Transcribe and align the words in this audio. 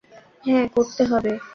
হ্যাঁ, 0.45 0.65
করতে 0.67 1.03
হবে। 1.05 1.31